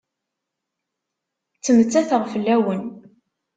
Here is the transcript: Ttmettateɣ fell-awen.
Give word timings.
Ttmettateɣ 1.57 2.23
fell-awen. 2.33 2.81